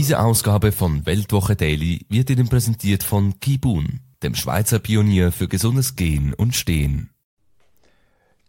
[0.00, 4.00] Diese Ausgabe von Weltwoche Daily wird Ihnen präsentiert von Kibun.
[4.22, 7.10] dem Schweizer Pionier für gesundes Gehen und Stehen.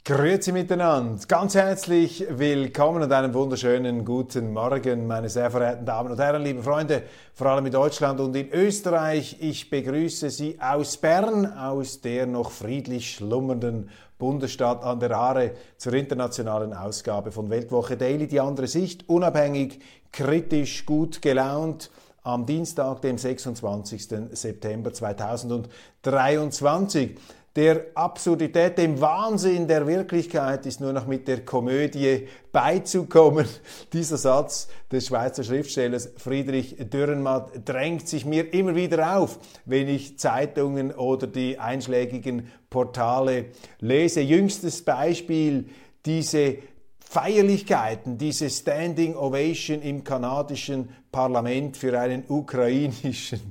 [0.05, 6.19] Grüezi miteinander, ganz herzlich willkommen und einen wunderschönen guten Morgen, meine sehr verehrten Damen und
[6.19, 9.35] Herren, liebe Freunde, vor allem in Deutschland und in Österreich.
[9.41, 13.89] Ich begrüße Sie aus Bern, aus der noch friedlich schlummernden
[14.21, 19.79] Bundesstadt an der Aare zur internationalen Ausgabe von Weltwoche Daily, die andere Sicht, unabhängig,
[20.11, 21.89] kritisch, gut gelaunt
[22.21, 24.09] am Dienstag, dem 26.
[24.33, 27.17] September 2023.
[27.57, 33.45] Der Absurdität, dem Wahnsinn der Wirklichkeit ist nur noch mit der Komödie beizukommen.
[33.93, 40.17] Dieser Satz des Schweizer Schriftstellers Friedrich Dürrenmatt drängt sich mir immer wieder auf, wenn ich
[40.17, 43.47] Zeitungen oder die einschlägigen Portale
[43.81, 44.21] lese.
[44.21, 45.65] Jüngstes Beispiel
[46.05, 46.59] diese
[46.99, 53.41] Feierlichkeiten, diese Standing Ovation im kanadischen Parlament für einen ukrainischen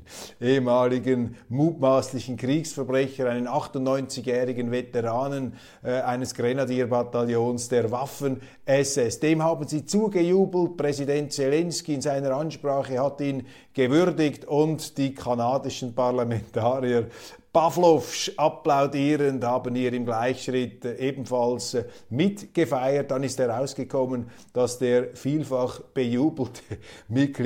[0.41, 9.20] ehemaligen mutmaßlichen Kriegsverbrecher, einen 98-jährigen Veteranen äh, eines Grenadierbataillons der Waffen-SS.
[9.20, 10.78] Dem haben sie zugejubelt.
[10.78, 17.08] Präsident Zelensky in seiner Ansprache hat ihn gewürdigt und die kanadischen Parlamentarier
[17.53, 23.11] Pavlovsch applaudierend, haben ihr im Gleichschritt äh, ebenfalls äh, mitgefeiert.
[23.11, 26.62] Dann ist herausgekommen, dass der vielfach bejubelte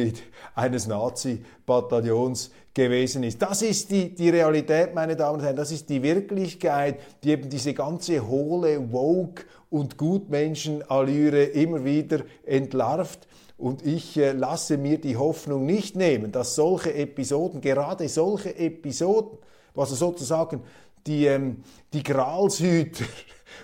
[0.04, 0.22] Mitglied
[0.54, 3.40] eines Nazi-Bataillons gewesen ist.
[3.40, 7.48] Das ist die, die Realität, meine Damen und Herren, das ist die Wirklichkeit, die eben
[7.48, 13.26] diese ganze hohle Woke- und Gutmenschenallüre immer wieder entlarvt.
[13.56, 19.38] Und ich äh, lasse mir die Hoffnung nicht nehmen, dass solche Episoden, gerade solche Episoden,
[19.76, 20.60] also sozusagen
[21.06, 21.58] die, ähm,
[21.92, 23.04] die Gralshüter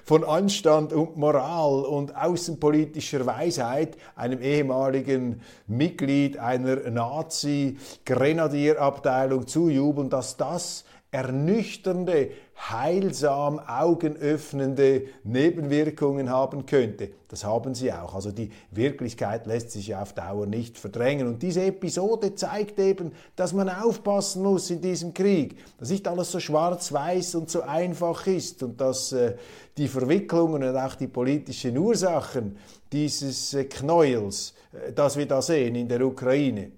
[0.05, 10.85] von Anstand und Moral und außenpolitischer Weisheit einem ehemaligen Mitglied einer Nazi-Grenadierabteilung zujubeln, dass das
[11.13, 17.11] ernüchternde, heilsam augenöffnende Nebenwirkungen haben könnte.
[17.29, 18.15] Das haben sie auch.
[18.15, 21.27] Also die Wirklichkeit lässt sich auf Dauer nicht verdrängen.
[21.27, 26.31] Und diese Episode zeigt eben, dass man aufpassen muss in diesem Krieg, dass nicht alles
[26.31, 29.35] so schwarz-weiß und so einfach ist und dass äh,
[29.77, 32.57] die Verwicklungen und auch die politischen Ursachen
[32.93, 36.73] dieses äh, Knäuels, äh, das wir da sehen in der Ukraine,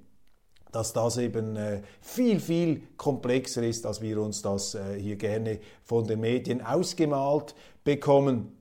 [0.73, 5.61] dass das eben äh, viel, viel komplexer ist, als wir uns das äh, hier gerne
[5.85, 8.57] von den Medien ausgemalt bekommen.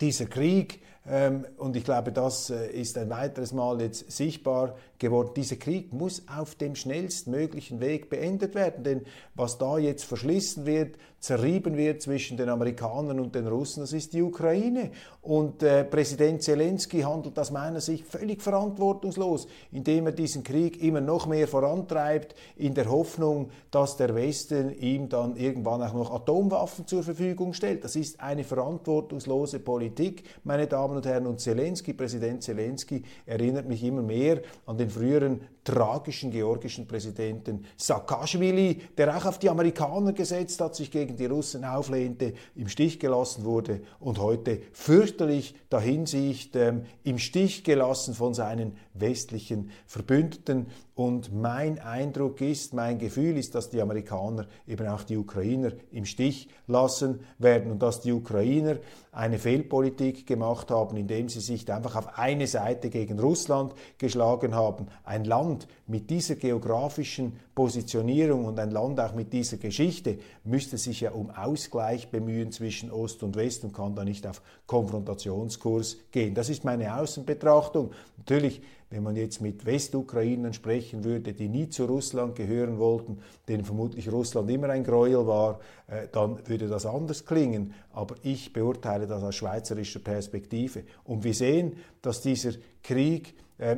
[0.00, 5.32] Dieser Krieg, ähm, und ich glaube, das äh, ist ein weiteres Mal jetzt sichtbar geworden,
[5.36, 9.02] dieser Krieg muss auf dem schnellstmöglichen Weg beendet werden, denn
[9.34, 14.12] was da jetzt verschlissen wird, zerrieben wird zwischen den Amerikanern und den Russen, das ist
[14.12, 14.90] die Ukraine.
[15.22, 21.00] Und äh, Präsident Zelensky handelt aus meiner Sicht völlig verantwortungslos, indem er diesen Krieg immer
[21.00, 26.86] noch mehr vorantreibt, in der Hoffnung, dass der Westen ihm dann irgendwann auch noch Atomwaffen
[26.86, 27.84] zur Verfügung stellt.
[27.84, 31.26] Das ist eine verantwortungslose Politik, meine Damen und Herren.
[31.26, 38.82] Und Zelensky, Präsident Zelensky, erinnert mich immer mehr an den früheren tragischen georgischen Präsidenten Saakashvili,
[38.96, 43.44] der auch auf die Amerikaner gesetzt hat, sich gegen die Russen auflehnte, im Stich gelassen
[43.44, 50.66] wurde und heute fürchterlich dahinsicht, ähm, im Stich gelassen von seinen westlichen Verbündeten.
[50.94, 56.04] Und mein Eindruck ist, mein Gefühl ist, dass die Amerikaner eben auch die Ukrainer im
[56.04, 58.78] Stich lassen werden und dass die Ukrainer
[59.10, 64.86] eine Fehlpolitik gemacht haben, indem sie sich einfach auf eine Seite gegen Russland geschlagen haben.
[65.04, 65.53] Ein Land
[65.86, 71.30] mit dieser geografischen Positionierung und ein Land auch mit dieser Geschichte müsste sich ja um
[71.30, 76.34] Ausgleich bemühen zwischen Ost und West und kann da nicht auf Konfrontationskurs gehen.
[76.34, 77.92] Das ist meine Außenbetrachtung.
[78.16, 78.60] Natürlich
[78.94, 83.18] wenn man jetzt mit Westukrainern sprechen würde, die nie zu Russland gehören wollten,
[83.48, 85.58] denen vermutlich Russland immer ein Gräuel war,
[85.88, 87.74] äh, dann würde das anders klingen.
[87.92, 90.84] Aber ich beurteile das aus schweizerischer Perspektive.
[91.02, 92.52] Und wir sehen, dass dieser
[92.84, 93.34] Krieg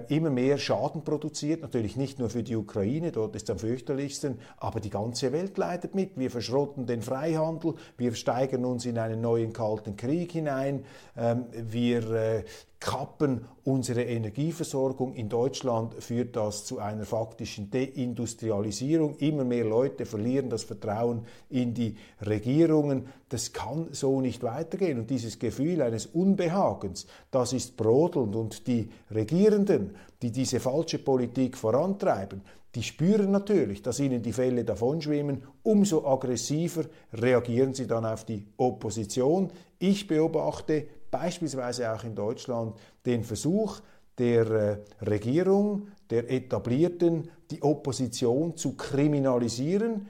[0.08, 4.38] immer mehr Schaden produziert, natürlich nicht nur für die Ukraine, dort ist es am fürchterlichsten,
[4.56, 6.17] aber die ganze Welt leidet mit.
[6.17, 10.84] Wir verschrotten den Freihandel, wir steigern uns in einen neuen kalten Krieg hinein,
[11.17, 12.44] ähm, wir äh,
[12.86, 15.12] kappen unsere Energieversorgung.
[15.14, 19.16] In Deutschland führt das zu einer faktischen Deindustrialisierung.
[19.16, 23.08] Immer mehr Leute verlieren das Vertrauen in die Regierungen.
[23.28, 25.00] Das kann so nicht weitergehen.
[25.00, 28.36] Und dieses Gefühl eines Unbehagens, das ist brodelnd.
[28.36, 32.42] Und die Regierenden, die diese falsche Politik vorantreiben,
[32.76, 35.42] die spüren natürlich, dass ihnen die Fälle davonschwimmen.
[35.64, 39.50] Umso aggressiver reagieren sie dann auf die Opposition.
[39.78, 43.80] Ich beobachte beispielsweise auch in Deutschland den Versuch
[44.18, 50.08] der äh, Regierung, der Etablierten, die Opposition zu kriminalisieren,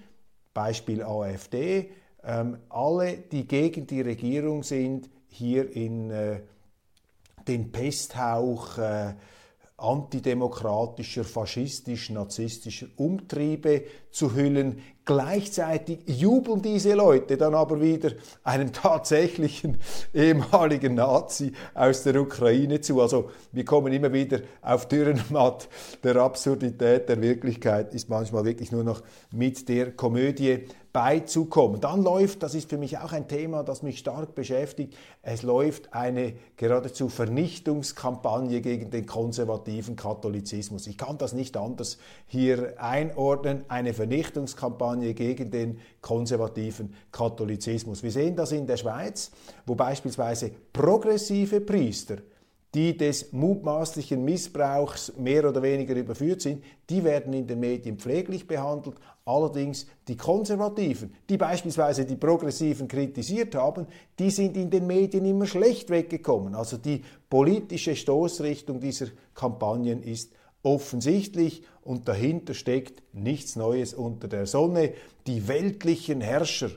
[0.55, 1.91] Beispiel AfD,
[2.25, 6.41] ähm, alle, die gegen die Regierung sind, hier in äh,
[7.47, 9.15] den Pesthauch äh,
[9.79, 14.81] antidemokratischer, faschistisch, narzisstischer Umtriebe zu hüllen.
[15.05, 18.13] Gleichzeitig jubeln diese Leute dann aber wieder
[18.43, 19.77] einem tatsächlichen
[20.15, 23.01] ehemaligen Nazi aus der Ukraine zu.
[23.01, 25.69] Also wir kommen immer wieder auf Dürrenmatt
[26.03, 30.65] der Absurdität der Wirklichkeit, ist manchmal wirklich nur noch mit der Komödie
[30.97, 31.79] beizukommen.
[31.83, 35.93] Dann läuft, das ist für mich auch ein Thema, das mich stark beschäftigt, es läuft
[35.93, 40.87] eine geradezu Vernichtungskampagne gegen den konservativen Katholizismus.
[40.87, 48.03] Ich kann das nicht anders hier einordnen, eine Vernichtungskampagne gegen den konservativen Katholizismus.
[48.03, 49.33] Wir sehen das in der Schweiz,
[49.67, 52.17] wo beispielsweise progressive Priester
[52.75, 58.47] die des mutmaßlichen Missbrauchs mehr oder weniger überführt sind, die werden in den Medien pfleglich
[58.47, 58.97] behandelt.
[59.27, 63.87] Allerdings die Konservativen, die beispielsweise die Progressiven kritisiert haben,
[64.19, 66.55] die sind in den Medien immer schlecht weggekommen.
[66.55, 70.33] Also die politische Stoßrichtung dieser Kampagnen ist
[70.63, 74.93] offensichtlich und dahinter steckt nichts Neues unter der Sonne.
[75.27, 76.71] Die weltlichen Herrscher,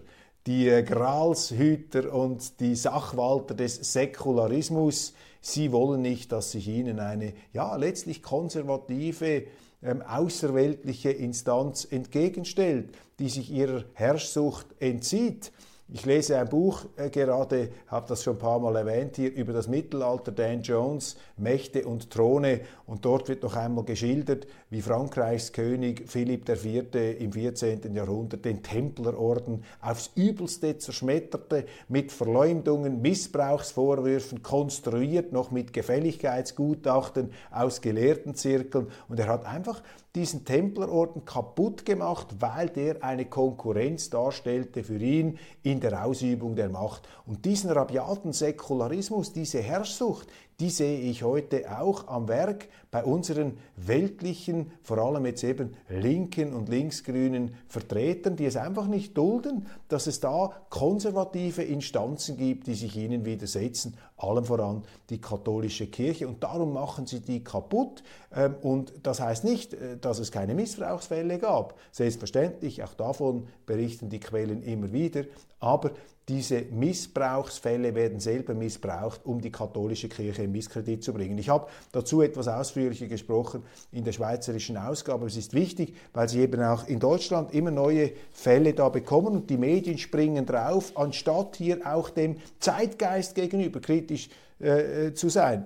[0.47, 7.33] die äh, Gralshüter und die Sachwalter des Säkularismus, Sie wollen nicht, dass sich ihnen eine
[7.53, 9.43] ja letztlich konservative,
[9.81, 15.51] ähm, außerweltliche Instanz entgegenstellt, die sich ihrer Herrschsucht entzieht.
[15.91, 19.53] Ich lese ein Buch äh, gerade, habe das schon ein paar Mal erwähnt hier, über
[19.53, 22.61] das Mittelalter, Dan Jones, Mächte und Throne.
[22.85, 26.93] Und dort wird noch einmal geschildert, wie Frankreichs König Philipp IV.
[27.19, 27.95] im 14.
[27.95, 38.89] Jahrhundert den Templerorden aufs Übelste zerschmetterte, mit Verleumdungen, Missbrauchsvorwürfen, konstruiert noch mit Gefälligkeitsgutachten aus Gelehrtenzirkeln.
[39.07, 39.81] Und er hat einfach
[40.15, 46.69] diesen Templerorden kaputt gemacht, weil der eine Konkurrenz darstellte für ihn in der Ausübung der
[46.69, 47.07] Macht.
[47.25, 50.27] Und diesen rabiaten Säkularismus, diese Herrschsucht,
[50.59, 56.53] die sehe ich heute auch am Werk bei unseren weltlichen, vor allem jetzt eben linken
[56.53, 62.73] und linksgrünen Vertretern, die es einfach nicht dulden, dass es da konservative Instanzen gibt, die
[62.73, 66.27] sich ihnen widersetzen, allem voran die katholische Kirche.
[66.27, 68.03] Und darum machen sie die kaputt.
[68.35, 71.79] Ähm, und das heißt nicht, äh, dass es keine Missbrauchsfälle gab.
[71.93, 75.23] Selbstverständlich, auch davon berichten die Quellen immer wieder.
[75.59, 75.91] Aber
[76.29, 81.39] diese Missbrauchsfälle werden selber missbraucht, um die katholische Kirche in Misskredit zu bringen.
[81.39, 85.25] Ich habe dazu etwas ausführlicher gesprochen in der schweizerischen Ausgabe.
[85.25, 89.49] Es ist wichtig, weil Sie eben auch in Deutschland immer neue Fälle da bekommen und
[89.49, 94.29] die Medien springen drauf, anstatt hier auch dem Zeitgeist gegenüber kritisch
[94.61, 95.65] äh, äh zu sein.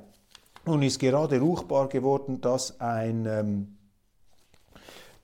[0.65, 3.75] Nun ist gerade ruchbar geworden, dass ein ähm,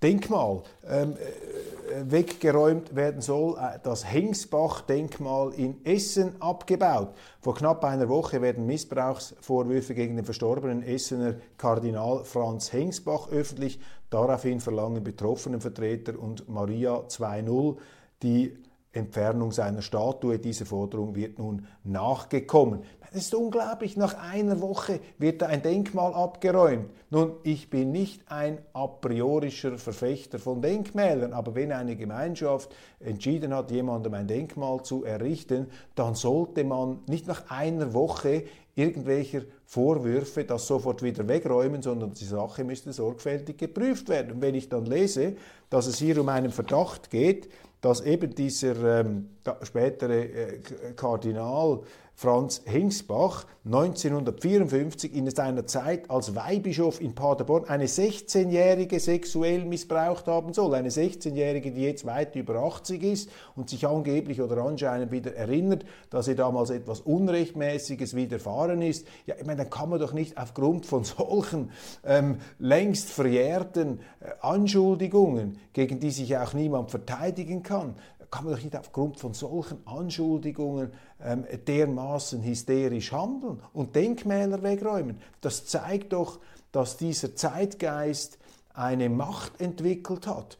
[0.01, 7.13] Denkmal ähm, äh, weggeräumt werden soll, äh, das Hengsbach-Denkmal in Essen abgebaut.
[7.41, 13.79] Vor knapp einer Woche werden Missbrauchsvorwürfe gegen den verstorbenen Essener Kardinal Franz Hengsbach öffentlich.
[14.09, 17.77] Daraufhin verlangen Betroffenenvertreter und Maria 2.0
[18.23, 18.57] die
[18.91, 20.39] Entfernung seiner Statue.
[20.39, 22.83] Dieser Forderung wird nun nachgekommen.
[23.11, 26.91] Es ist unglaublich, nach einer Woche wird da ein Denkmal abgeräumt.
[27.09, 33.53] Nun, ich bin nicht ein a priorischer Verfechter von Denkmälern, aber wenn eine Gemeinschaft entschieden
[33.55, 38.43] hat, jemandem ein Denkmal zu errichten, dann sollte man nicht nach einer Woche
[38.75, 44.31] irgendwelcher Vorwürfe das sofort wieder wegräumen, sondern die Sache müsste sorgfältig geprüft werden.
[44.31, 45.35] Und wenn ich dann lese,
[45.69, 47.49] dass es hier um einen Verdacht geht,
[47.79, 49.29] dass eben dieser ähm,
[49.61, 50.59] spätere äh,
[50.95, 51.81] Kardinal
[52.19, 60.51] Franz Hingsbach 1954 in seiner Zeit als Weihbischof in Paderborn eine 16-Jährige sexuell missbraucht haben
[60.51, 60.75] soll.
[60.75, 65.85] Eine 16-Jährige, die jetzt weit über 80 ist und sich angeblich oder anscheinend wieder erinnert,
[66.09, 70.37] dass ihr damals etwas Unrechtmäßiges widerfahren ist, ja, ich meine, dann kann man doch nicht
[70.37, 71.71] aufgrund von solchen
[72.03, 77.95] ähm, längst verjährten äh, Anschuldigungen, gegen die sich auch niemand verteidigen kann,
[78.31, 80.91] kann man doch nicht aufgrund von solchen Anschuldigungen
[81.23, 85.19] ähm, dermaßen hysterisch handeln und Denkmäler wegräumen.
[85.41, 86.39] Das zeigt doch,
[86.71, 88.37] dass dieser Zeitgeist
[88.73, 90.57] eine Macht entwickelt hat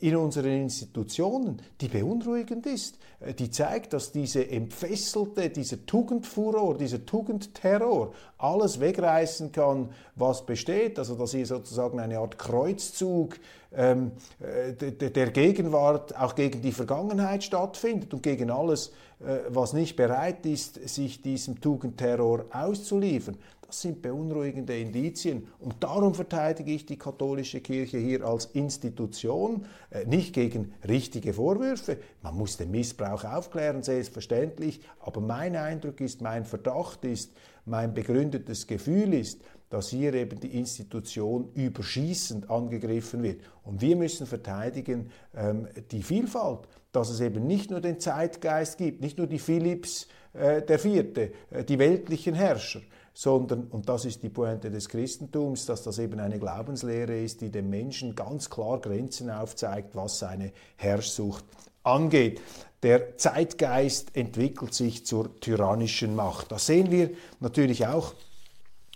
[0.00, 7.06] in unseren Institutionen, die beunruhigend ist, äh, die zeigt, dass diese entfesselte, dieser Tugendfuror, dieser
[7.06, 10.98] Tugendterror alles wegreißen kann, was besteht.
[10.98, 13.38] Also dass hier sozusagen eine Art Kreuzzug
[13.72, 19.96] ähm, äh, der Gegenwart auch gegen die Vergangenheit stattfindet und gegen alles, äh, was nicht
[19.96, 23.36] bereit ist, sich diesem Tugendterror auszuliefern.
[23.66, 25.48] Das sind beunruhigende Indizien.
[25.58, 31.98] Und darum verteidige ich die katholische Kirche hier als Institution, äh, nicht gegen richtige Vorwürfe.
[32.22, 34.80] Man muss den Missbrauch aufklären, selbstverständlich.
[35.00, 37.32] Aber mein Eindruck ist, mein Verdacht ist,
[37.64, 39.40] mein begründetes Gefühl ist,
[39.70, 43.40] dass hier eben die Institution überschießend angegriffen wird.
[43.64, 46.60] Und wir müssen verteidigen ähm, die Vielfalt,
[46.92, 51.32] dass es eben nicht nur den Zeitgeist gibt, nicht nur die Philipps äh, der Vierte,
[51.50, 52.82] äh, die weltlichen Herrscher,
[53.14, 57.50] sondern, und das ist die Pointe des Christentums, dass das eben eine Glaubenslehre ist, die
[57.50, 61.44] dem Menschen ganz klar Grenzen aufzeigt, was seine Herrschsucht
[61.84, 62.40] angeht.
[62.82, 66.50] Der Zeitgeist entwickelt sich zur tyrannischen Macht.
[66.50, 68.14] Das sehen wir natürlich auch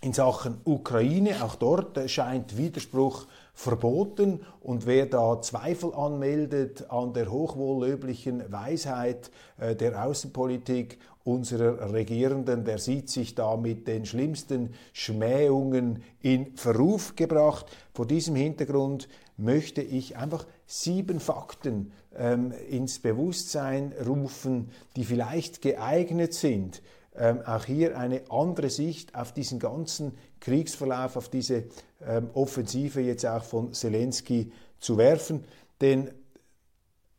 [0.02, 1.42] in Sachen Ukraine.
[1.42, 9.74] Auch dort scheint Widerspruch verboten und wer da Zweifel anmeldet an der hochwohllöblichen Weisheit äh,
[9.74, 10.98] der Außenpolitik
[11.28, 17.66] unserer Regierenden, der sieht sich da mit den schlimmsten Schmähungen in Verruf gebracht.
[17.92, 26.32] Vor diesem Hintergrund möchte ich einfach sieben Fakten ähm, ins Bewusstsein rufen, die vielleicht geeignet
[26.32, 26.82] sind,
[27.14, 31.64] ähm, auch hier eine andere Sicht auf diesen ganzen Kriegsverlauf, auf diese
[32.06, 35.44] ähm, Offensive jetzt auch von Zelensky zu werfen.
[35.80, 36.10] Denn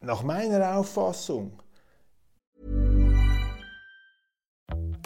[0.01, 1.51] nach meiner Auffassung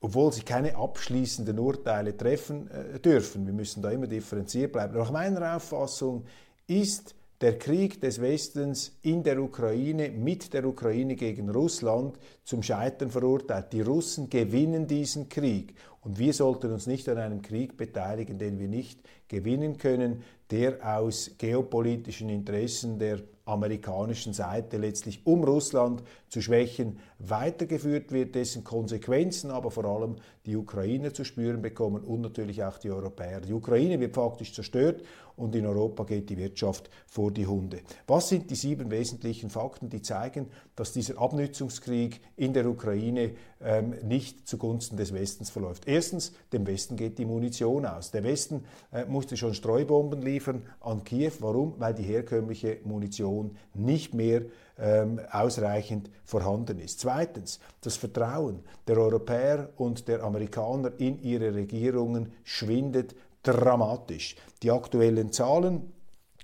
[0.00, 3.46] Obwohl sie keine abschließenden Urteile treffen äh, dürfen.
[3.46, 4.96] Wir müssen da immer differenziert bleiben.
[4.96, 6.24] Nach meiner Auffassung
[6.66, 13.10] ist der Krieg des Westens in der Ukraine mit der Ukraine gegen Russland zum Scheitern
[13.10, 13.72] verurteilt.
[13.72, 18.58] Die Russen gewinnen diesen Krieg und wir sollten uns nicht an einem Krieg beteiligen, den
[18.58, 26.40] wir nicht gewinnen können, der aus geopolitischen Interessen der amerikanischen Seite letztlich um Russland zu
[26.42, 32.62] schwächen weitergeführt wird, dessen Konsequenzen aber vor allem die Ukrainer zu spüren bekommen und natürlich
[32.62, 33.40] auch die Europäer.
[33.40, 35.02] Die Ukraine wird faktisch zerstört
[35.38, 37.80] und in Europa geht die Wirtschaft vor die Hunde.
[38.06, 43.94] Was sind die sieben wesentlichen Fakten, die zeigen, dass dieser Abnützungskrieg in der Ukraine ähm,
[44.02, 45.86] nicht zugunsten des Westens verläuft?
[45.86, 48.10] Erstens, dem Westen geht die Munition aus.
[48.10, 51.32] Der Westen äh, musste schon Streubomben liefern an Kiew.
[51.40, 51.74] Warum?
[51.78, 54.42] Weil die herkömmliche Munition nicht mehr
[54.78, 57.00] ähm, ausreichend vorhanden ist.
[57.00, 63.14] Zweitens, das Vertrauen der Europäer und der Amerikaner in ihre Regierungen schwindet
[63.52, 64.36] dramatisch.
[64.62, 65.92] Die aktuellen Zahlen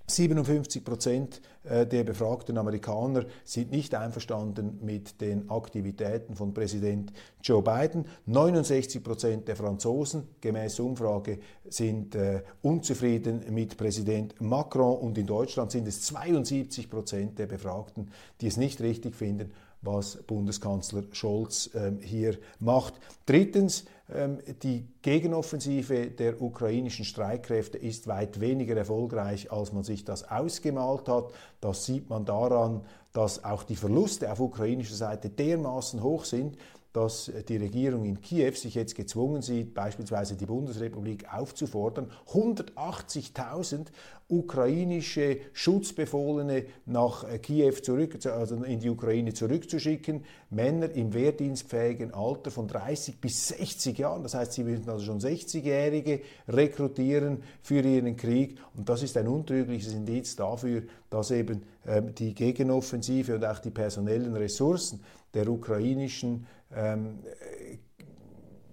[0.07, 7.63] 57 Prozent äh, der befragten Amerikaner sind nicht einverstanden mit den Aktivitäten von Präsident Joe
[7.63, 8.05] Biden.
[8.27, 15.73] 69 Prozent der Franzosen gemäß Umfrage sind äh, unzufrieden mit Präsident Macron und in Deutschland
[15.73, 18.11] sind es 72 Prozent der Befragten,
[18.43, 22.95] die es nicht richtig finden, was Bundeskanzler Scholz ähm, hier macht.
[23.25, 31.09] Drittens, die Gegenoffensive der ukrainischen Streitkräfte ist weit weniger erfolgreich, als man sich das ausgemalt
[31.09, 31.33] hat.
[31.63, 32.83] Das sieht man daran,
[33.15, 36.59] dass auch die Verluste auf ukrainischer Seite dermaßen hoch sind,
[36.95, 43.89] dass die Regierung in Kiew sich jetzt gezwungen sieht, beispielsweise die Bundesrepublik aufzufordern, 180.000
[44.29, 50.25] ukrainische Schutzbefohlene nach Kiew zurück, also in die Ukraine zurückzuschicken.
[50.51, 54.23] Männer im wehrdienstfähigen Alter von 30 bis 60 Jahren.
[54.23, 58.57] Das heißt, sie müssen also schon 60-Jährige rekrutieren für ihren Krieg.
[58.77, 63.71] Und das ist ein untrügliches Indiz dafür, dass eben ähm, die Gegenoffensive und auch die
[63.71, 65.01] personellen Ressourcen
[65.35, 67.19] der ukrainischen ähm,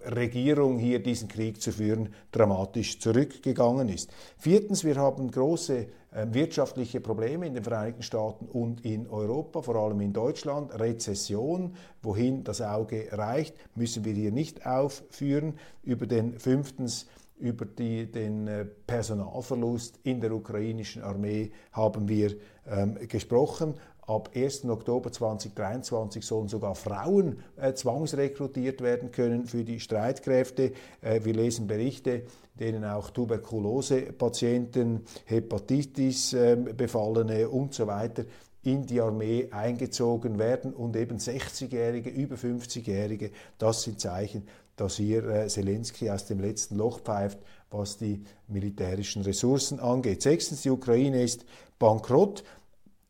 [0.06, 4.12] Regierung hier diesen Krieg zu führen, dramatisch zurückgegangen ist.
[4.38, 9.76] Viertens, wir haben große äh, wirtschaftliche Probleme in den Vereinigten Staaten und in Europa, vor
[9.76, 10.78] allem in Deutschland.
[10.80, 15.54] Rezession, wohin das Auge reicht, müssen wir hier nicht aufführen.
[15.84, 17.08] Über den fünftens
[17.42, 22.36] über die, den äh, Personalverlust in der ukrainischen Armee haben wir
[22.68, 23.74] ähm, gesprochen.
[24.12, 24.66] Ab 1.
[24.66, 30.74] Oktober 2023 sollen sogar Frauen äh, zwangsrekrutiert werden können für die Streitkräfte.
[31.00, 32.24] Äh, wir lesen Berichte,
[32.60, 38.26] denen auch Tuberkulosepatienten, Hepatitis-Befallene ähm, und so weiter
[38.64, 45.26] in die Armee eingezogen werden und eben 60-Jährige, über 50-Jährige, das sind Zeichen, dass hier
[45.26, 47.40] äh, Zelensky aus dem letzten Loch pfeift,
[47.70, 50.22] was die militärischen Ressourcen angeht.
[50.22, 51.46] Sechstens, die Ukraine ist
[51.80, 52.44] bankrott.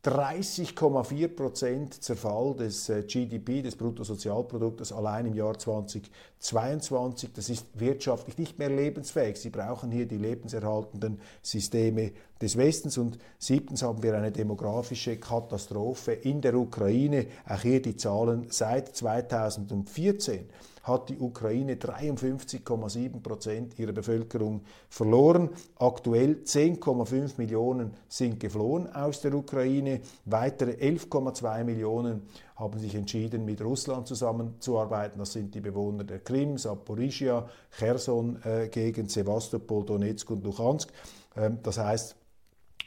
[0.04, 7.34] 30,4 Prozent Zerfall des äh, GDP, des Bruttosozialproduktes allein im Jahr 2022.
[7.34, 9.38] Das ist wirtschaftlich nicht mehr lebensfähig.
[9.38, 12.98] Sie brauchen hier die lebenserhaltenden Systeme des Westens.
[12.98, 17.28] Und siebtens haben wir eine demografische Katastrophe in der Ukraine.
[17.48, 20.50] Auch hier die Zahlen seit 2014
[20.84, 25.50] hat die Ukraine 53,7 Prozent ihrer Bevölkerung verloren.
[25.78, 30.02] Aktuell 10,5 Millionen sind geflohen aus der Ukraine.
[30.26, 32.24] Weitere 11,2 Millionen
[32.56, 35.20] haben sich entschieden, mit Russland zusammenzuarbeiten.
[35.20, 40.92] Das sind die Bewohner der Krim, Saporizhia, Cherson-Gegend, äh, Sevastopol, Donetsk und Luhansk.
[41.36, 42.16] Ähm, das heißt,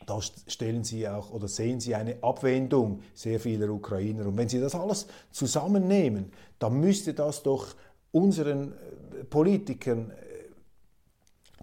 [0.07, 4.27] da stellen Sie auch oder sehen Sie eine Abwendung sehr vieler Ukrainer.
[4.27, 7.75] Und wenn Sie das alles zusammennehmen, dann müsste das doch
[8.13, 10.15] unseren äh, Politikern äh,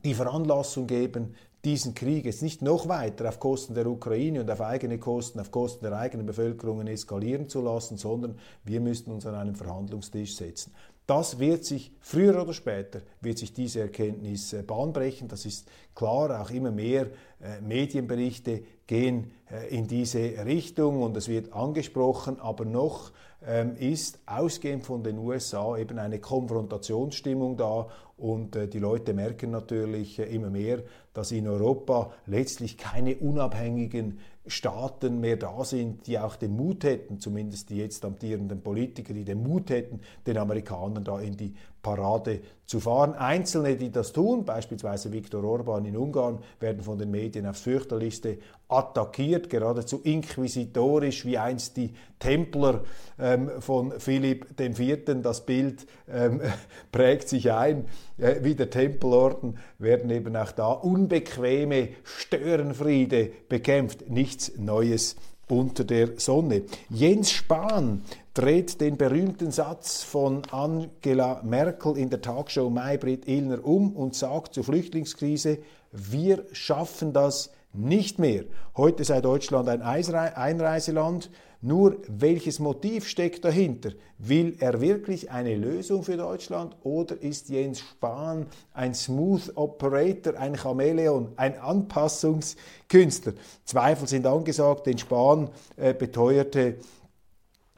[0.03, 4.61] die Veranlassung geben, diesen Krieg jetzt nicht noch weiter auf Kosten der Ukraine und auf
[4.61, 9.35] eigene Kosten, auf Kosten der eigenen Bevölkerungen eskalieren zu lassen, sondern wir müssten uns an
[9.35, 10.73] einen Verhandlungstisch setzen.
[11.11, 15.27] Das wird sich früher oder später wird sich diese Erkenntnis äh, bahnbrechen.
[15.27, 16.41] Das ist klar.
[16.41, 17.07] Auch immer mehr
[17.41, 22.39] äh, Medienberichte gehen äh, in diese Richtung und es wird angesprochen.
[22.39, 23.11] Aber noch
[23.45, 30.17] ähm, ist ausgehend von den USA eben eine Konfrontationsstimmung da und die Leute merken natürlich
[30.19, 36.55] immer mehr, dass in Europa letztlich keine unabhängigen Staaten mehr da sind, die auch den
[36.55, 41.37] Mut hätten, zumindest die jetzt amtierenden Politiker, die den Mut hätten, den Amerikanern da in
[41.37, 43.13] die Parade zu fahren.
[43.13, 48.39] Einzelne, die das tun, beispielsweise Viktor Orban in Ungarn, werden von den Medien aufs fürchterlichste
[48.67, 52.83] attackiert, geradezu inquisitorisch, wie einst die Templer
[53.19, 55.21] ähm, von Philipp IV.
[55.21, 56.41] Das Bild ähm,
[56.91, 57.85] prägt sich ein.
[58.21, 64.09] Äh, wie der Tempelorden werden eben auch da unbequeme Störenfriede bekämpft.
[64.09, 65.15] Nichts Neues
[65.49, 66.61] unter der Sonne.
[66.89, 68.03] Jens Spahn
[68.33, 74.53] dreht den berühmten Satz von Angela Merkel in der Talkshow Maybrit Illner um und sagt
[74.53, 75.57] zur Flüchtlingskrise,
[75.91, 78.43] wir schaffen das nicht mehr.
[78.77, 81.29] Heute sei Deutschland ein Einreiseland.
[81.63, 83.91] Nur welches Motiv steckt dahinter?
[84.17, 90.57] Will er wirklich eine Lösung für Deutschland oder ist Jens Spahn ein Smooth Operator, ein
[90.57, 93.33] Chamäleon, ein Anpassungskünstler?
[93.63, 96.77] Zweifel sind angesagt, denn Spahn äh, beteuerte,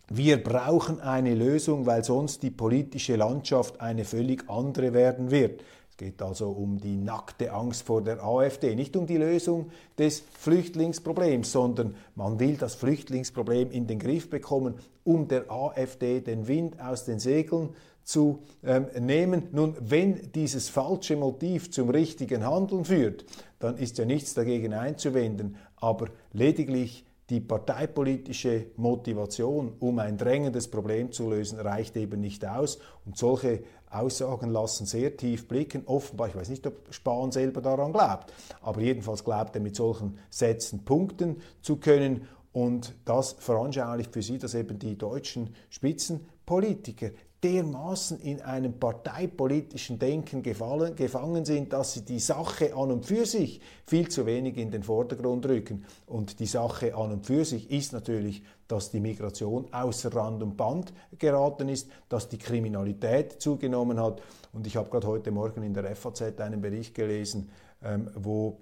[0.10, 5.62] wir brauchen eine Lösung, weil sonst die politische Landschaft eine völlig andere werden wird.
[5.94, 10.24] Es geht also um die nackte Angst vor der AfD, nicht um die Lösung des
[10.40, 16.82] Flüchtlingsproblems, sondern man will das Flüchtlingsproblem in den Griff bekommen, um der AfD den Wind
[16.82, 19.50] aus den Segeln zu ähm, nehmen.
[19.52, 23.24] Nun, wenn dieses falsche Motiv zum richtigen Handeln führt,
[23.60, 31.12] dann ist ja nichts dagegen einzuwenden, aber lediglich die parteipolitische Motivation, um ein drängendes Problem
[31.12, 32.80] zu lösen, reicht eben nicht aus.
[33.06, 35.84] Und solche Aussagen lassen sehr tief blicken.
[35.86, 40.18] Offenbar, ich weiß nicht, ob Spahn selber daran glaubt, aber jedenfalls glaubt er mit solchen
[40.30, 42.28] Sätzen punkten zu können.
[42.52, 47.10] Und das veranschaulicht für Sie, dass eben die deutschen Spitzenpolitiker
[47.44, 53.26] dermaßen in einem parteipolitischen Denken gefallen, gefangen sind, dass sie die Sache an und für
[53.26, 55.86] sich viel zu wenig in den Vordergrund rücken.
[56.06, 60.56] Und die Sache an und für sich ist natürlich, dass die Migration außer Rand und
[60.56, 64.22] Band geraten ist, dass die Kriminalität zugenommen hat.
[64.54, 67.50] Und ich habe gerade heute Morgen in der FAZ einen Bericht gelesen,
[67.84, 68.62] ähm, wo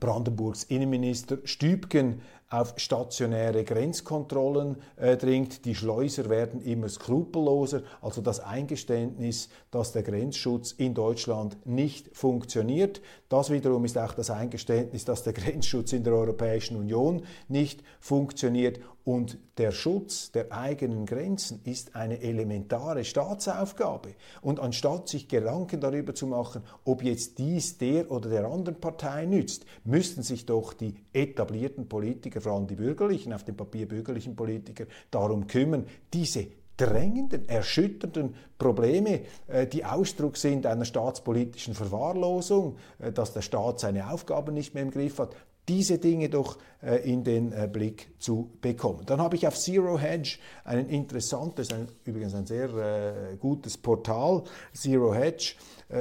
[0.00, 5.64] Brandenburgs Innenminister Stübgen auf stationäre Grenzkontrollen äh, dringt.
[5.64, 7.82] Die Schleuser werden immer skrupelloser.
[8.00, 13.02] Also das Eingeständnis, dass der Grenzschutz in Deutschland nicht funktioniert.
[13.28, 18.80] Das wiederum ist auch das Eingeständnis, dass der Grenzschutz in der Europäischen Union nicht funktioniert.
[19.08, 24.10] Und der Schutz der eigenen Grenzen ist eine elementare Staatsaufgabe.
[24.42, 29.24] Und anstatt sich Gedanken darüber zu machen, ob jetzt dies der oder der anderen Partei
[29.24, 34.36] nützt, müssten sich doch die etablierten Politiker, vor allem die bürgerlichen, auf dem Papier bürgerlichen
[34.36, 36.46] Politiker, darum kümmern, diese
[36.78, 44.10] drängenden, erschütternden Probleme, äh, die Ausdruck sind einer staatspolitischen Verwahrlosung, äh, dass der Staat seine
[44.10, 45.34] Aufgaben nicht mehr im Griff hat,
[45.68, 49.02] diese Dinge doch äh, in den Blick zu bekommen.
[49.04, 55.12] Dann habe ich auf Zero Hedge ein interessantes, ein, übrigens ein sehr gutes Portal, Zero
[55.12, 55.56] Hedge.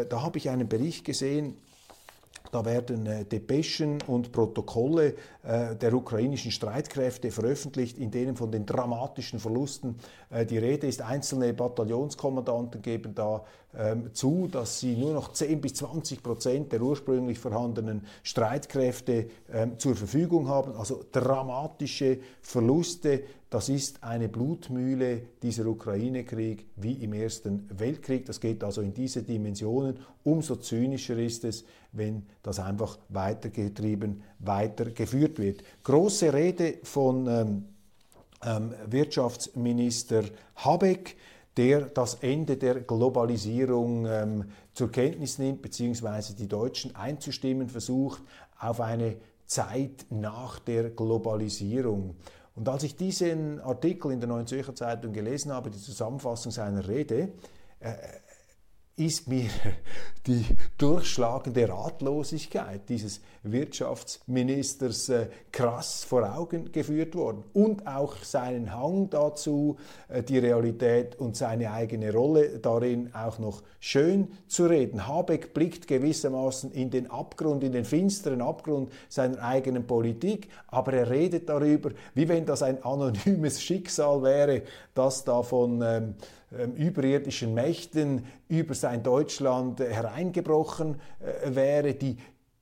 [0.10, 1.58] Da habe ich einen Bericht gesehen,
[2.52, 8.66] da werden äh, Depeschen und Protokolle äh, der ukrainischen Streitkräfte veröffentlicht, in denen von den
[8.66, 9.96] dramatischen Verlusten
[10.30, 11.02] äh, die Rede ist.
[11.02, 13.44] Einzelne Bataillonskommandanten geben da
[13.78, 19.78] ähm, zu, dass sie nur noch 10 bis 20 Prozent der ursprünglich vorhandenen Streitkräfte ähm,
[19.78, 20.74] zur Verfügung haben.
[20.76, 23.24] Also dramatische Verluste.
[23.50, 28.26] Das ist eine Blutmühle, dieser Ukraine-Krieg, wie im Ersten Weltkrieg.
[28.26, 30.00] Das geht also in diese Dimensionen.
[30.24, 35.64] Umso zynischer ist es, wenn das einfach weitergetrieben, weitergeführt wird.
[35.84, 37.66] Große Rede von ähm,
[38.44, 40.24] ähm, Wirtschaftsminister
[40.56, 41.16] Habeck
[41.58, 48.22] der das Ende der Globalisierung ähm, zur Kenntnis nimmt, beziehungsweise die Deutschen einzustimmen versucht
[48.60, 49.16] auf eine
[49.48, 52.16] Zeit nach der Globalisierung.
[52.58, 56.88] Und als ich diesen Artikel in der Neuen Zürcher Zeitung gelesen habe, die Zusammenfassung seiner
[56.88, 57.30] Rede,
[57.80, 57.94] äh,
[58.98, 59.50] ist mir
[60.28, 60.44] die
[60.78, 69.78] durchschlagende Ratlosigkeit dieses Wirtschaftsministers äh, krass vor Augen geführt worden und auch seinen Hang dazu,
[70.10, 75.08] äh, die Realität und seine eigene Rolle darin auch noch schön zu reden.
[75.08, 81.10] Habeck blickt gewissermaßen in den Abgrund, in den finsteren Abgrund seiner eigenen Politik, aber er
[81.10, 86.16] redet darüber, wie wenn das ein anonymes Schicksal wäre, das da von ähm,
[86.76, 92.18] überirdischen Mächten über sein Deutschland äh, hereingebrochen äh, wäre, die,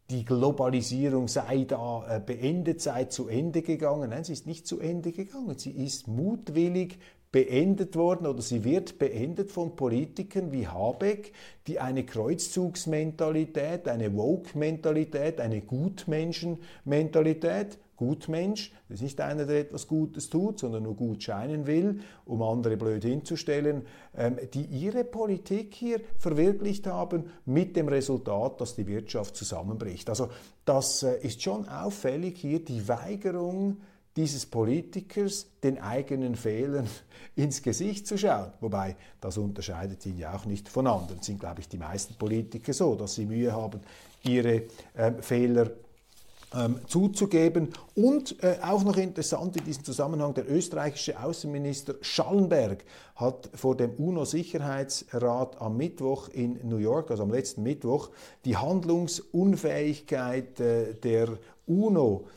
[0.10, 4.10] die Globalisierung sei da äh, beendet, sei zu Ende gegangen.
[4.10, 5.58] Nein, sie ist nicht zu Ende gegangen.
[5.58, 6.98] Sie ist mutwillig
[7.36, 11.34] beendet worden oder sie wird beendet von Politikern wie Habeck,
[11.67, 20.30] die eine Kreuzzugsmentalität, eine Woke-Mentalität, eine Gutmenschen-Mentalität Gutmensch, das ist nicht einer, der etwas Gutes
[20.30, 23.86] tut, sondern nur gut scheinen will, um andere blöd hinzustellen,
[24.17, 30.10] ähm, die ihre Politik hier verwirklicht haben mit dem Resultat, dass die Wirtschaft zusammenbricht.
[30.10, 30.30] Also
[30.63, 33.78] das äh, ist schon auffällig hier die Weigerung
[34.15, 36.88] dieses Politikers, den eigenen Fehlern
[37.36, 38.51] ins Gesicht zu schauen.
[38.62, 41.21] Wobei, das unterscheidet ihn ja auch nicht von anderen.
[41.21, 43.82] Sind, glaube ich, die meisten Politiker so, dass sie Mühe haben,
[44.23, 45.71] ihre äh, Fehler
[46.56, 47.69] ähm, zuzugeben.
[47.95, 52.84] Und äh, auch noch interessant in diesem Zusammenhang, der österreichische Außenminister Schallenberg
[53.15, 58.10] hat vor dem UNO-Sicherheitsrat am Mittwoch in New York, also am letzten Mittwoch,
[58.45, 62.28] die Handlungsunfähigkeit äh, der UNO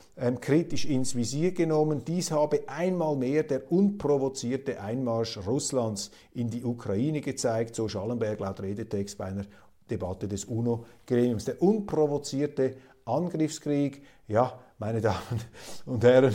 [0.40, 2.04] kritisch ins Visier genommen.
[2.04, 8.60] Dies habe einmal mehr der unprovozierte Einmarsch Russlands in die Ukraine gezeigt, so Schallenberg laut
[8.60, 9.46] Redetext bei einer
[9.90, 11.44] Debatte des UNO-Gremiums.
[11.44, 15.40] Der unprovozierte Angriffskrieg, ja, meine Damen
[15.86, 16.32] und Herren,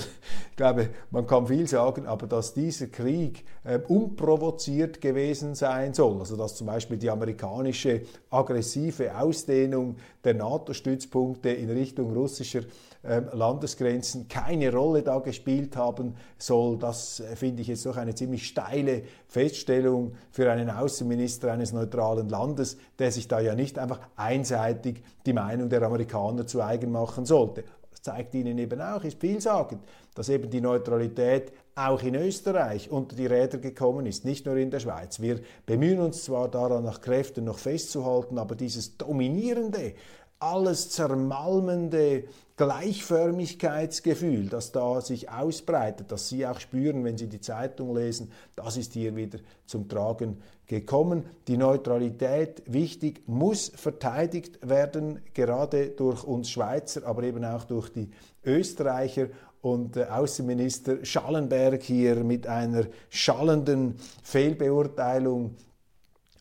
[0.49, 6.19] ich glaube, man kann viel sagen, aber dass dieser Krieg äh, unprovoziert gewesen sein soll,
[6.19, 12.63] also dass zum Beispiel die amerikanische aggressive Ausdehnung der NATO-Stützpunkte in Richtung russischer
[13.03, 18.13] äh, Landesgrenzen keine Rolle da gespielt haben soll, das äh, finde ich jetzt doch eine
[18.13, 24.01] ziemlich steile Feststellung für einen Außenminister eines neutralen Landes, der sich da ja nicht einfach
[24.17, 27.63] einseitig die Meinung der Amerikaner zu eigen machen sollte
[28.03, 29.81] zeigt Ihnen eben auch, ist vielsagend,
[30.13, 34.69] dass eben die Neutralität auch in Österreich unter die Räder gekommen ist, nicht nur in
[34.69, 35.21] der Schweiz.
[35.21, 39.93] Wir bemühen uns zwar daran, nach Kräften noch festzuhalten, aber dieses dominierende,
[40.43, 42.25] alles zermalmende
[42.57, 48.77] Gleichförmigkeitsgefühl, das da sich ausbreitet, das Sie auch spüren, wenn Sie die Zeitung lesen, das
[48.77, 51.25] ist hier wieder zum Tragen gekommen.
[51.47, 58.11] Die Neutralität, wichtig, muss verteidigt werden, gerade durch uns Schweizer, aber eben auch durch die
[58.45, 59.27] Österreicher
[59.61, 65.55] und äh, Außenminister Schallenberg hier mit einer schallenden Fehlbeurteilung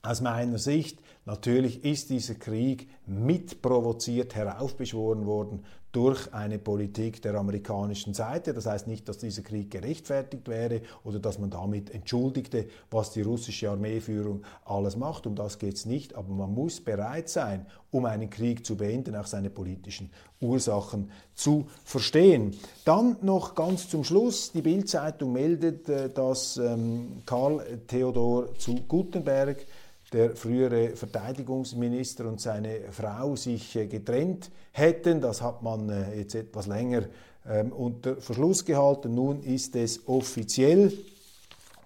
[0.03, 0.99] aus meiner Sicht.
[1.25, 8.55] Natürlich ist dieser Krieg mitprovoziert heraufbeschworen worden durch eine Politik der amerikanischen Seite.
[8.55, 13.21] Das heißt nicht, dass dieser Krieg gerechtfertigt wäre oder dass man damit entschuldigte, was die
[13.21, 15.27] russische Armeeführung alles macht.
[15.27, 16.15] Um das geht es nicht.
[16.17, 21.67] Aber man muss bereit sein, um einen Krieg zu beenden, auch seine politischen Ursachen zu
[21.85, 22.57] verstehen.
[22.87, 24.51] Dann noch ganz zum Schluss.
[24.51, 29.67] Die Bild-Zeitung meldet, äh, dass ähm, Karl Theodor zu Gutenberg
[30.13, 35.21] der frühere Verteidigungsminister und seine Frau sich äh, getrennt hätten.
[35.21, 37.05] Das hat man äh, jetzt etwas länger
[37.49, 39.15] ähm, unter Verschluss gehalten.
[39.15, 40.93] Nun ist es offiziell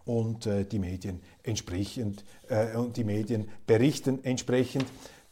[0.04, 2.24] und äh, die Medien entsprechend
[2.76, 4.84] und die Medien berichten entsprechend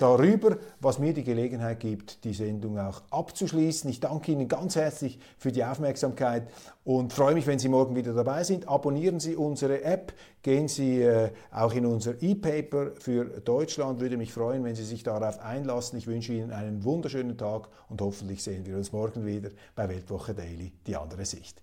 [0.04, 3.88] darüber, was mir die Gelegenheit gibt, die Sendung auch abzuschließen.
[3.88, 6.48] Ich danke Ihnen ganz herzlich für die Aufmerksamkeit
[6.84, 8.68] und freue mich, wenn Sie morgen wieder dabei sind.
[8.68, 10.12] Abonnieren Sie unsere App,
[10.42, 14.00] gehen Sie äh, auch in unser E-Paper für Deutschland.
[14.00, 15.98] Würde mich freuen, wenn Sie sich darauf einlassen.
[15.98, 20.34] Ich wünsche Ihnen einen wunderschönen Tag und hoffentlich sehen wir uns morgen wieder bei Weltwoche
[20.34, 21.62] Daily, die andere Sicht.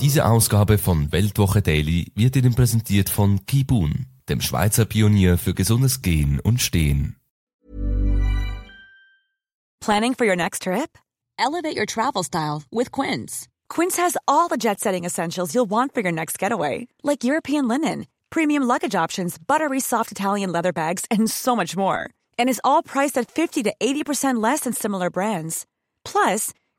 [0.00, 6.02] Diese Ausgabe von Weltwoche Daily wird Ihnen präsentiert von Kibun, dem Schweizer Pionier für gesundes
[6.02, 7.16] Gehen und Stehen.
[9.80, 10.98] Planning for your next trip?
[11.38, 13.48] Elevate your travel style with Quince.
[13.70, 18.06] Quince has all the jet-setting essentials you'll want for your next getaway, like European linen,
[18.28, 22.10] premium luggage options, buttery soft Italian leather bags, and so much more.
[22.38, 25.64] And is all priced at 50 to 80% less than similar brands.
[26.04, 26.52] Plus,